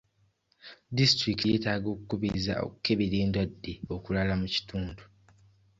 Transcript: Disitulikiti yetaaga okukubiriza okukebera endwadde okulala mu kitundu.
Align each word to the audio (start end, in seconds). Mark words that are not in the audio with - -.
Disitulikiti 0.97 1.51
yetaaga 1.53 1.87
okukubiriza 1.93 2.53
okukebera 2.65 3.17
endwadde 3.23 3.73
okulala 3.95 4.33
mu 4.41 4.47
kitundu. 4.53 5.03